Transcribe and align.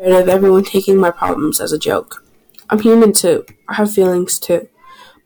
tired 0.00 0.22
of 0.22 0.28
everyone 0.28 0.64
taking 0.64 0.96
my 0.96 1.10
problems 1.10 1.60
as 1.60 1.72
a 1.72 1.78
joke. 1.78 2.24
I'm 2.70 2.80
human 2.80 3.12
too. 3.12 3.44
I 3.68 3.74
have 3.74 3.92
feelings 3.92 4.38
too. 4.38 4.68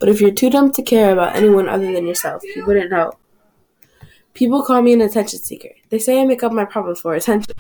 But 0.01 0.09
if 0.09 0.21
you're 0.21 0.33
too 0.33 0.51
dumb 0.51 0.73
to 0.73 0.83
care 0.83 1.13
about 1.13 1.37
anyone 1.37 1.69
other 1.69 1.93
than 1.93 2.07
yourself, 2.07 2.43
you 2.43 2.65
wouldn't 2.67 2.91
know. 2.91 3.13
People 4.35 4.65
call 4.65 4.83
me 4.83 4.93
an 4.93 5.01
attention 5.01 5.39
seeker. 5.39 5.71
They 5.91 5.99
say 5.99 6.21
I 6.21 6.25
make 6.25 6.43
up 6.43 6.53
my 6.53 6.65
problems 6.65 7.01
for 7.01 7.15
attention. 7.15 7.55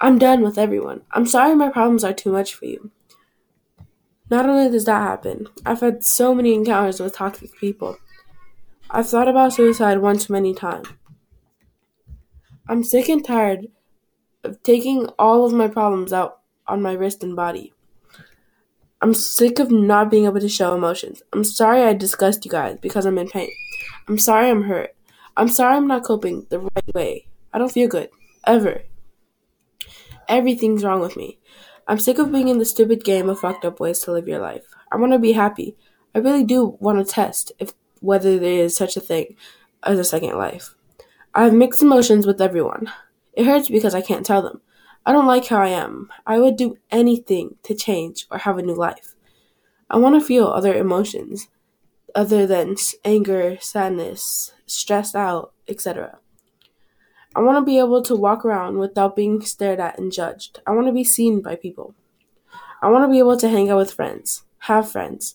I'm 0.00 0.18
done 0.18 0.42
with 0.42 0.58
everyone. 0.58 1.02
I'm 1.10 1.26
sorry 1.26 1.54
my 1.54 1.70
problems 1.70 2.04
are 2.04 2.12
too 2.12 2.30
much 2.30 2.54
for 2.54 2.66
you. 2.66 2.90
Not 4.30 4.48
only 4.48 4.70
does 4.70 4.84
that 4.84 5.02
happen, 5.02 5.48
I've 5.66 5.80
had 5.80 6.04
so 6.04 6.34
many 6.34 6.54
encounters 6.54 7.00
with 7.00 7.16
toxic 7.16 7.54
people. 7.58 7.96
I've 8.90 9.08
thought 9.08 9.28
about 9.28 9.54
suicide 9.54 9.98
one 9.98 10.18
too 10.18 10.32
many 10.32 10.54
times. 10.54 10.88
I'm 12.68 12.84
sick 12.84 13.08
and 13.08 13.24
tired 13.24 13.68
of 14.44 14.62
taking 14.62 15.06
all 15.18 15.44
of 15.44 15.52
my 15.52 15.68
problems 15.68 16.12
out 16.12 16.40
on 16.66 16.82
my 16.82 16.92
wrist 16.92 17.22
and 17.22 17.36
body. 17.36 17.72
I'm 19.00 19.12
sick 19.12 19.58
of 19.58 19.70
not 19.70 20.10
being 20.10 20.24
able 20.24 20.40
to 20.40 20.48
show 20.48 20.74
emotions. 20.74 21.22
I'm 21.32 21.44
sorry 21.44 21.82
I 21.82 21.92
disgust 21.92 22.44
you 22.44 22.50
guys 22.50 22.78
because 22.80 23.04
I'm 23.04 23.18
in 23.18 23.28
pain. 23.28 23.50
I'm 24.08 24.18
sorry 24.18 24.48
I'm 24.48 24.62
hurt. 24.62 24.94
I'm 25.36 25.48
sorry 25.48 25.76
I'm 25.76 25.86
not 25.86 26.04
coping 26.04 26.46
the 26.48 26.60
right 26.60 26.94
way. 26.94 27.26
I 27.52 27.58
don't 27.58 27.72
feel 27.72 27.88
good. 27.88 28.08
Ever. 28.46 28.82
Everything's 30.28 30.84
wrong 30.84 31.00
with 31.00 31.16
me. 31.16 31.38
I'm 31.86 31.98
sick 31.98 32.18
of 32.18 32.32
being 32.32 32.48
in 32.48 32.58
the 32.58 32.64
stupid 32.64 33.04
game 33.04 33.28
of 33.28 33.40
fucked 33.40 33.64
up 33.64 33.78
ways 33.78 33.98
to 34.00 34.12
live 34.12 34.26
your 34.26 34.40
life. 34.40 34.64
I 34.90 34.96
want 34.96 35.12
to 35.12 35.18
be 35.18 35.32
happy. 35.32 35.76
I 36.14 36.20
really 36.20 36.44
do 36.44 36.78
want 36.80 36.98
to 36.98 37.12
test 37.12 37.52
if 37.58 37.74
whether 38.00 38.38
there 38.38 38.64
is 38.64 38.76
such 38.76 38.96
a 38.96 39.00
thing 39.00 39.36
as 39.82 39.98
a 39.98 40.04
second 40.04 40.38
life. 40.38 40.74
I 41.34 41.44
have 41.44 41.52
mixed 41.52 41.82
emotions 41.82 42.26
with 42.26 42.40
everyone. 42.40 42.90
It 43.36 43.46
hurts 43.46 43.68
because 43.68 43.94
I 43.94 44.00
can't 44.00 44.24
tell 44.24 44.42
them. 44.42 44.60
I 45.06 45.12
don't 45.12 45.26
like 45.26 45.46
how 45.46 45.58
I 45.58 45.68
am. 45.68 46.10
I 46.26 46.38
would 46.38 46.56
do 46.56 46.78
anything 46.90 47.56
to 47.64 47.74
change 47.74 48.26
or 48.30 48.38
have 48.38 48.58
a 48.58 48.62
new 48.62 48.74
life. 48.74 49.14
I 49.90 49.98
want 49.98 50.14
to 50.14 50.26
feel 50.26 50.46
other 50.46 50.74
emotions 50.74 51.48
other 52.14 52.46
than 52.46 52.76
anger, 53.04 53.58
sadness, 53.60 54.54
stressed 54.66 55.16
out, 55.16 55.52
etc. 55.68 56.18
I 57.34 57.40
want 57.40 57.58
to 57.58 57.64
be 57.64 57.78
able 57.78 58.02
to 58.02 58.14
walk 58.14 58.44
around 58.44 58.78
without 58.78 59.16
being 59.16 59.40
stared 59.40 59.80
at 59.80 59.98
and 59.98 60.12
judged. 60.12 60.60
I 60.66 60.70
want 60.70 60.86
to 60.86 60.92
be 60.92 61.04
seen 61.04 61.42
by 61.42 61.56
people. 61.56 61.94
I 62.80 62.88
want 62.88 63.04
to 63.04 63.10
be 63.10 63.18
able 63.18 63.36
to 63.36 63.48
hang 63.48 63.70
out 63.70 63.78
with 63.78 63.92
friends, 63.92 64.44
have 64.60 64.90
friends. 64.90 65.34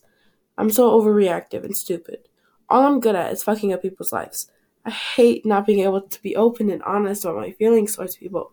I'm 0.57 0.69
so 0.69 0.99
overreactive 0.99 1.63
and 1.63 1.75
stupid. 1.75 2.19
All 2.69 2.85
I'm 2.85 2.99
good 2.99 3.15
at 3.15 3.33
is 3.33 3.43
fucking 3.43 3.73
up 3.73 3.81
people's 3.81 4.13
lives. 4.13 4.49
I 4.85 4.91
hate 4.91 5.45
not 5.45 5.65
being 5.65 5.79
able 5.79 6.01
to 6.01 6.21
be 6.21 6.35
open 6.35 6.69
and 6.69 6.81
honest 6.83 7.25
about 7.25 7.37
my 7.37 7.51
feelings 7.51 7.95
towards 7.95 8.17
people. 8.17 8.51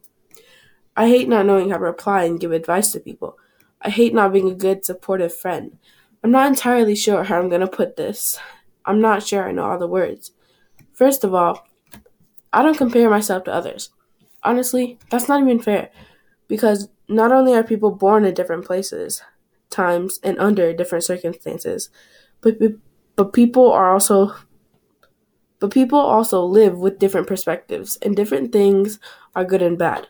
I 0.97 1.09
hate 1.09 1.29
not 1.29 1.47
knowing 1.47 1.71
how 1.71 1.79
to 1.79 1.85
reply 1.85 2.25
and 2.25 2.41
give 2.41 2.53
advice 2.53 2.93
to 2.93 3.01
people. 3.01 3.39
I 3.81 3.91
hate 3.91 4.15
not 4.15 4.33
being 4.33 4.51
a 4.51 4.55
good, 4.55 4.85
supportive 4.85 5.35
friend. 5.35 5.79
I'm 6.25 6.31
not 6.31 6.49
entirely 6.49 6.97
sure 6.97 7.25
how 7.25 7.39
I'm 7.39 7.49
going 7.49 7.61
to 7.61 7.67
put 7.67 7.97
this. 7.97 8.39
I'm 8.85 9.01
not 9.01 9.23
sure 9.23 9.47
I 9.47 9.53
know 9.53 9.65
all 9.65 9.79
the 9.79 9.87
words. 9.87 10.33
First 10.93 11.25
of 11.25 11.35
all, 11.35 11.67
I 12.53 12.63
don't 12.63 12.79
compare 12.79 13.11
myself 13.11 13.45
to 13.45 13.53
others. 13.53 13.91
Honestly, 14.43 14.99
that's 15.11 15.29
not 15.29 15.41
even 15.41 15.61
fair 15.61 15.91
because 16.49 16.89
not 17.09 17.33
only 17.33 17.55
are 17.55 17.63
people 17.63 17.91
born 17.91 18.25
in 18.25 18.35
different 18.35 18.65
places, 18.65 19.23
times, 19.71 20.19
and 20.23 20.39
under 20.39 20.73
different 20.73 21.05
circumstances, 21.05 21.91
but 22.41 22.59
but 23.17 23.33
people 23.33 23.73
are 23.73 23.93
also 23.93 24.35
but 25.59 25.71
people 25.71 25.99
also 25.99 26.43
live 26.45 26.79
with 26.79 26.99
different 26.99 27.27
perspectives, 27.27 27.97
and 28.03 28.15
different 28.15 28.53
things 28.53 28.99
are 29.35 29.45
good 29.45 29.63
and 29.63 29.79
bad. 29.79 30.09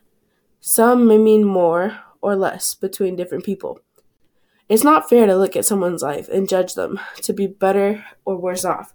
Some 0.60 1.06
may 1.06 1.18
mean 1.18 1.44
more 1.44 1.98
or 2.20 2.34
less 2.34 2.74
between 2.74 3.16
different 3.16 3.44
people. 3.44 3.80
It's 4.68 4.82
not 4.82 5.08
fair 5.08 5.26
to 5.26 5.36
look 5.36 5.54
at 5.54 5.64
someone's 5.64 6.02
life 6.02 6.28
and 6.28 6.48
judge 6.48 6.74
them 6.74 6.98
to 7.22 7.32
be 7.32 7.46
better 7.46 8.04
or 8.24 8.36
worse 8.36 8.64
off. 8.64 8.92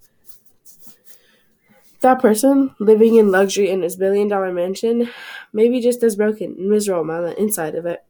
That 2.02 2.20
person 2.20 2.76
living 2.80 3.16
in 3.16 3.32
luxury 3.32 3.70
in 3.70 3.84
his 3.84 3.96
billion 3.96 4.28
dollar 4.28 4.52
mansion 4.52 5.10
may 5.54 5.70
be 5.70 5.80
just 5.80 6.04
as 6.04 6.16
broken 6.16 6.56
and 6.58 6.70
miserable 6.70 7.10
on 7.12 7.24
the 7.24 7.40
inside 7.40 7.76
of 7.76 7.86
it. 7.86 8.04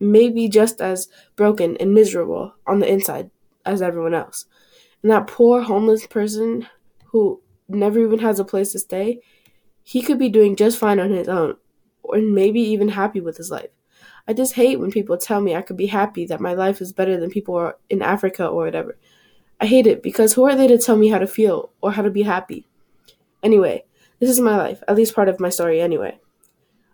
Maybe 0.00 0.48
just 0.48 0.80
as 0.80 1.08
broken 1.36 1.76
and 1.76 1.94
miserable 1.94 2.54
on 2.66 2.80
the 2.80 2.90
inside 2.90 3.30
as 3.64 3.80
everyone 3.80 4.14
else. 4.14 4.46
And 5.04 5.12
that 5.12 5.26
poor 5.26 5.60
homeless 5.60 6.06
person 6.06 6.66
who 7.08 7.42
never 7.68 8.00
even 8.00 8.20
has 8.20 8.40
a 8.40 8.44
place 8.44 8.72
to 8.72 8.78
stay, 8.78 9.20
he 9.82 10.00
could 10.00 10.18
be 10.18 10.30
doing 10.30 10.56
just 10.56 10.78
fine 10.78 10.98
on 10.98 11.10
his 11.10 11.28
own, 11.28 11.56
or 12.02 12.16
maybe 12.16 12.60
even 12.60 12.88
happy 12.88 13.20
with 13.20 13.36
his 13.36 13.50
life. 13.50 13.68
I 14.26 14.32
just 14.32 14.54
hate 14.54 14.80
when 14.80 14.90
people 14.90 15.18
tell 15.18 15.42
me 15.42 15.54
I 15.54 15.60
could 15.60 15.76
be 15.76 15.88
happy 15.88 16.24
that 16.26 16.40
my 16.40 16.54
life 16.54 16.80
is 16.80 16.94
better 16.94 17.20
than 17.20 17.28
people 17.28 17.74
in 17.90 18.00
Africa 18.00 18.46
or 18.46 18.64
whatever. 18.64 18.96
I 19.60 19.66
hate 19.66 19.86
it 19.86 20.02
because 20.02 20.32
who 20.32 20.44
are 20.44 20.56
they 20.56 20.68
to 20.68 20.78
tell 20.78 20.96
me 20.96 21.08
how 21.08 21.18
to 21.18 21.26
feel 21.26 21.70
or 21.82 21.92
how 21.92 22.00
to 22.00 22.10
be 22.10 22.22
happy? 22.22 22.66
Anyway, 23.42 23.84
this 24.20 24.30
is 24.30 24.40
my 24.40 24.56
life, 24.56 24.82
at 24.88 24.96
least 24.96 25.14
part 25.14 25.28
of 25.28 25.38
my 25.38 25.50
story 25.50 25.82
anyway. 25.82 26.18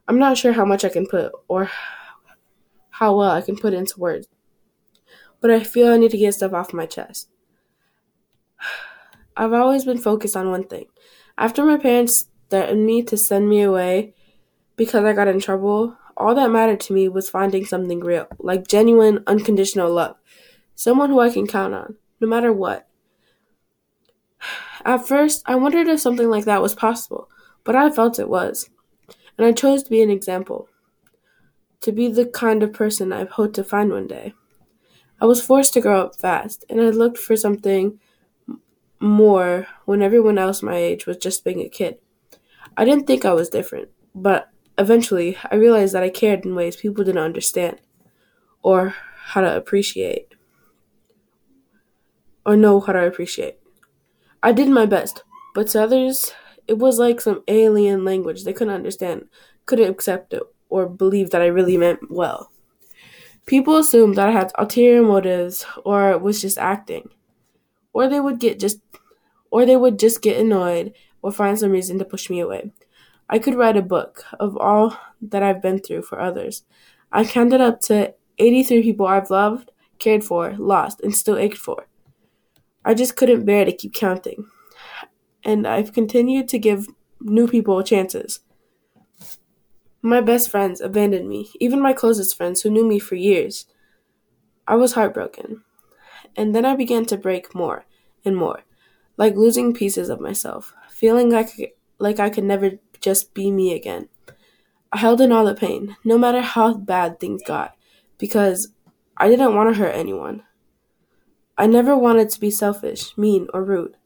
I'm 0.09 0.19
not 0.19 0.37
sure 0.37 0.54
how 0.54 0.65
much 0.65 0.84
I 0.84 0.88
can 0.88 1.06
put 1.06 1.31
or 1.47 1.71
how 2.91 3.16
well 3.16 3.31
I 3.31 3.41
can 3.41 3.56
put 3.56 3.72
into 3.72 4.00
words, 4.00 4.27
but 5.41 5.53
I 5.53 5.62
feel 5.62 5.92
I 5.92 5.97
need 5.97 6.10
to 6.10 6.19
get 6.19 6.34
stuff 6.34 6.53
off 6.53 6.72
my 6.72 6.87
chest. 6.87 7.28
I've 9.37 9.53
always 9.53 9.84
been 9.84 9.98
focused 9.98 10.37
on 10.37 10.50
one 10.50 10.65
thing. 10.65 10.87
After 11.38 11.65
my 11.65 11.78
parents 11.78 12.28
threatened 12.50 12.84
me 12.84 13.03
to 13.04 13.16
send 13.16 13.48
me 13.48 13.62
away 13.62 14.15
because 14.76 15.04
I 15.04 15.12
got 15.12 15.28
in 15.28 15.41
trouble, 15.41 15.97
all 16.16 16.34
that 16.34 16.50
mattered 16.50 16.81
to 16.81 16.93
me 16.93 17.09
was 17.09 17.31
finding 17.31 17.65
something 17.65 18.00
real, 18.00 18.26
like 18.38 18.69
genuine, 18.69 19.22
unconditional 19.26 19.91
love. 19.91 20.16
Someone 20.75 21.10
who 21.10 21.21
I 21.21 21.31
can 21.31 21.47
count 21.47 21.75
on 21.75 21.97
no 22.21 22.28
matter 22.28 22.53
what. 22.53 22.87
At 24.84 25.06
first, 25.06 25.42
I 25.47 25.56
wondered 25.56 25.88
if 25.88 26.00
something 26.00 26.28
like 26.28 26.44
that 26.44 26.62
was 26.62 26.75
possible, 26.75 27.28
but 27.65 27.77
I 27.77 27.91
felt 27.91 28.19
it 28.19 28.28
was. 28.28 28.71
And 29.37 29.47
I 29.47 29.53
chose 29.53 29.82
to 29.82 29.91
be 29.91 30.03
an 30.03 30.10
example, 30.10 30.69
to 31.81 31.92
be 31.92 32.09
the 32.09 32.27
kind 32.27 32.62
of 32.62 32.72
person 32.72 33.12
I 33.12 33.25
hoped 33.25 33.54
to 33.56 33.65
find 33.65 33.91
one 33.91 34.06
day. 34.06 34.34
I 35.21 35.27
was 35.27 35.44
forced 35.44 35.75
to 35.75 35.81
grow 35.81 36.03
up 36.03 36.16
fast, 36.16 36.65
and 36.69 36.81
I 36.81 36.91
looked 36.91 37.19
for 37.19 37.37
something 37.37 37.98
more 39.00 39.66
when 39.87 40.03
everyone 40.03 40.38
else 40.38 40.62
my 40.62 40.77
age 40.77 41.06
was 41.06 41.16
just 41.16 41.44
being 41.44 41.61
a 41.61 41.69
kid. 41.69 41.99
I 42.77 42.84
didn't 42.84 43.06
think 43.06 43.25
I 43.25 43.33
was 43.33 43.49
different, 43.49 43.88
but 44.15 44.50
eventually 44.78 45.37
I 45.50 45.56
realized 45.56 45.94
that 45.94 46.03
I 46.03 46.11
cared 46.11 46.44
in 46.44 46.55
ways 46.55 46.77
people 46.77 47.05
didn't 47.05 47.22
understand 47.22 47.81
or 48.62 48.94
how 49.16 49.41
to 49.41 49.56
appreciate 49.56 50.34
or 52.44 52.56
know 52.56 52.81
how 52.81 52.93
to 52.93 53.06
appreciate. 53.06 53.59
I 54.43 54.53
did 54.53 54.69
my 54.69 54.87
best, 54.87 55.22
but 55.55 55.69
to 55.69 55.83
others, 55.83 56.33
it 56.66 56.78
was 56.78 56.99
like 56.99 57.21
some 57.21 57.43
alien 57.49 58.05
language 58.05 58.44
they 58.44 58.53
couldn't 58.53 58.75
understand, 58.75 59.28
couldn't 59.66 59.91
accept 59.91 60.33
it, 60.33 60.43
or 60.69 60.89
believe 60.89 61.31
that 61.31 61.43
I 61.43 61.47
really 61.47 61.77
meant 61.77 62.10
well. 62.10 62.50
People 63.47 63.77
assumed 63.77 64.16
that 64.16 64.28
I 64.28 64.33
had 64.33 64.53
ulterior 64.56 65.03
motives 65.03 65.66
or 65.84 66.16
was 66.19 66.41
just 66.41 66.59
acting. 66.59 67.10
Or 67.93 68.09
they 68.09 68.21
would 68.21 68.39
get 68.39 68.61
just 68.61 68.81
or 69.51 69.67
they 69.67 69.77
would 69.77 69.99
just 69.99 70.23
get 70.23 70.39
annoyed 70.39 70.93
or 71.23 71.33
find 71.33 71.59
some 71.59 71.71
reason 71.71 71.99
to 71.99 72.05
push 72.05 72.31
me 72.31 72.41
away. 72.41 72.73
I 73.28 73.39
could 73.39 73.55
write 73.55 73.77
a 73.77 73.83
book 73.83 74.25
of 74.39 74.56
all 74.56 74.97
that 75.23 75.43
I've 75.43 75.62
been 75.62 75.78
through 75.78 76.03
for 76.03 76.21
others. 76.21 76.62
I 77.12 77.25
counted 77.25 77.61
up 77.61 77.81
to 77.83 78.15
83 78.39 78.83
people 78.83 79.06
I've 79.06 79.31
loved, 79.31 79.71
cared 79.99 80.25
for, 80.25 80.55
lost, 80.59 81.01
and 81.01 81.15
still 81.15 81.37
ached 81.37 81.59
for. 81.59 81.87
I 82.84 82.95
just 82.95 83.17
couldn't 83.17 83.45
bear 83.45 83.65
to 83.65 83.73
keep 83.73 83.93
counting. 83.93 84.47
And 85.45 85.67
I've 85.67 85.93
continued 85.93 86.49
to 86.49 86.59
give 86.59 86.87
new 87.21 87.47
people 87.47 87.83
chances. 87.83 88.41
My 90.03 90.21
best 90.21 90.51
friends 90.51 90.81
abandoned 90.81 91.28
me, 91.28 91.51
even 91.61 91.81
my 91.81 91.92
closest 91.92 92.37
friends 92.37 92.63
who 92.63 92.71
knew 92.71 92.87
me 92.87 92.98
for 92.98 93.16
years. 93.16 93.66
I 94.66 94.77
was 94.77 94.95
heartbroken. 94.95 95.63
And 96.36 96.54
then 96.54 96.65
I 96.65 96.77
began 96.77 97.04
to 97.06 97.16
break 97.16 97.54
more 97.54 97.84
and 98.24 98.36
more, 98.36 98.62
like 99.16 99.34
losing 99.34 99.74
pieces 99.74 100.09
of 100.09 100.21
myself, 100.21 100.74
feeling 100.88 101.30
like, 101.30 101.77
like 101.98 102.21
I 102.21 102.30
could 102.30 102.44
never 102.44 102.72
just 103.00 103.34
be 103.34 103.50
me 103.50 103.74
again. 103.74 104.09
I 104.92 104.98
held 104.98 105.21
in 105.21 105.32
all 105.32 105.44
the 105.44 105.54
pain, 105.54 105.97
no 106.04 106.18
matter 106.18 106.41
how 106.41 106.74
bad 106.74 107.21
things 107.21 107.42
got, 107.47 107.77
because 108.18 108.72
I 109.16 109.28
didn't 109.28 109.54
want 109.54 109.72
to 109.72 109.80
hurt 109.80 109.94
anyone. 109.94 110.42
I 111.56 111.66
never 111.66 111.97
wanted 111.97 112.30
to 112.30 112.41
be 112.41 112.50
selfish, 112.50 113.16
mean, 113.16 113.47
or 113.53 113.62
rude. 113.62 113.97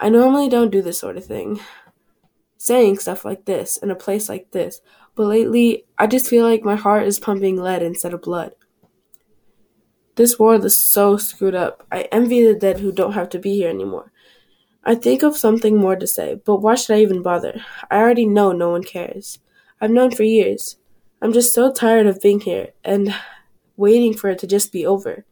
I 0.00 0.08
normally 0.08 0.48
don't 0.48 0.70
do 0.70 0.82
this 0.82 0.98
sort 0.98 1.16
of 1.16 1.24
thing, 1.24 1.60
saying 2.56 2.98
stuff 2.98 3.24
like 3.24 3.44
this 3.44 3.76
in 3.76 3.90
a 3.90 3.94
place 3.94 4.28
like 4.28 4.50
this, 4.52 4.80
but 5.14 5.26
lately 5.26 5.84
I 5.98 6.06
just 6.06 6.28
feel 6.28 6.44
like 6.44 6.64
my 6.64 6.76
heart 6.76 7.06
is 7.06 7.20
pumping 7.20 7.56
lead 7.56 7.82
instead 7.82 8.14
of 8.14 8.22
blood. 8.22 8.52
This 10.16 10.38
world 10.38 10.64
is 10.66 10.78
so 10.78 11.16
screwed 11.16 11.54
up. 11.54 11.86
I 11.90 12.02
envy 12.12 12.44
the 12.44 12.54
dead 12.54 12.80
who 12.80 12.92
don't 12.92 13.14
have 13.14 13.30
to 13.30 13.38
be 13.38 13.56
here 13.56 13.70
anymore. 13.70 14.12
I 14.84 14.94
think 14.94 15.22
of 15.22 15.36
something 15.36 15.78
more 15.78 15.96
to 15.96 16.06
say, 16.06 16.40
but 16.44 16.56
why 16.56 16.74
should 16.74 16.96
I 16.96 17.00
even 17.00 17.22
bother? 17.22 17.62
I 17.90 17.96
already 17.96 18.26
know 18.26 18.52
no 18.52 18.70
one 18.70 18.84
cares. 18.84 19.38
I've 19.80 19.90
known 19.90 20.10
for 20.10 20.22
years. 20.22 20.76
I'm 21.22 21.32
just 21.32 21.54
so 21.54 21.72
tired 21.72 22.06
of 22.06 22.20
being 22.20 22.40
here 22.40 22.72
and 22.84 23.14
waiting 23.76 24.12
for 24.12 24.28
it 24.28 24.38
to 24.40 24.46
just 24.46 24.70
be 24.70 24.84
over. 24.84 25.24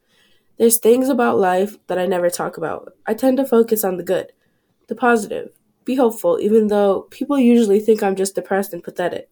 There's 0.56 0.78
things 0.78 1.08
about 1.08 1.38
life 1.38 1.76
that 1.88 1.98
I 1.98 2.06
never 2.06 2.30
talk 2.30 2.56
about. 2.56 2.94
I 3.06 3.12
tend 3.12 3.36
to 3.36 3.44
focus 3.44 3.84
on 3.84 3.98
the 3.98 4.02
good, 4.02 4.32
the 4.86 4.94
positive. 4.94 5.50
Be 5.84 5.96
hopeful, 5.96 6.38
even 6.40 6.68
though 6.68 7.02
people 7.10 7.38
usually 7.38 7.80
think 7.80 8.02
I'm 8.02 8.16
just 8.16 8.34
depressed 8.34 8.72
and 8.72 8.82
pathetic. 8.82 9.28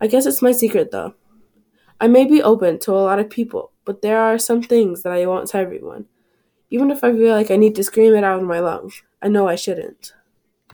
I 0.00 0.06
guess 0.06 0.26
it's 0.26 0.42
my 0.42 0.52
secret, 0.52 0.90
though. 0.92 1.14
I 2.00 2.06
may 2.06 2.26
be 2.26 2.42
open 2.42 2.78
to 2.80 2.92
a 2.92 3.02
lot 3.02 3.18
of 3.18 3.30
people, 3.30 3.71
but 3.84 4.02
there 4.02 4.20
are 4.20 4.38
some 4.38 4.62
things 4.62 5.02
that 5.02 5.12
I 5.12 5.26
won't 5.26 5.48
tell 5.48 5.60
everyone. 5.62 6.06
Even 6.70 6.90
if 6.90 7.04
I 7.04 7.12
feel 7.12 7.34
like 7.34 7.50
I 7.50 7.56
need 7.56 7.76
to 7.76 7.84
scream 7.84 8.14
it 8.14 8.24
out 8.24 8.40
in 8.40 8.46
my 8.46 8.60
lungs, 8.60 9.02
I 9.22 9.28
know 9.28 9.48
I 9.48 9.56
shouldn't. 9.56 10.14